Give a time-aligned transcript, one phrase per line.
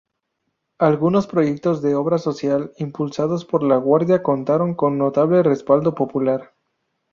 [0.79, 6.55] Algunos proyectos de obra social impulsados por la Guardia contaron con notable respaldo popular.